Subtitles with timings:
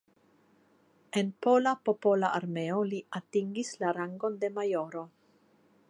[1.21, 5.07] En Pola Popola Armeo li atingis la rangon de majoro.